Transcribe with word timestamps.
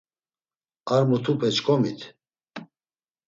Ar 0.93 1.03
mutupe 1.09 1.47
ç̌ǩomit. 1.55 2.01